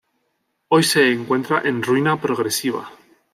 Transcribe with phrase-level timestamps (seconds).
[0.69, 2.89] Hoy se encuentra en ruina progresiva.